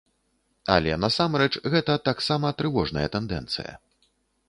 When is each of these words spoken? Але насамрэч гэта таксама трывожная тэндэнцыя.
Але 0.75 0.95
насамрэч 1.03 1.49
гэта 1.75 1.99
таксама 2.09 2.53
трывожная 2.63 3.07
тэндэнцыя. 3.19 3.73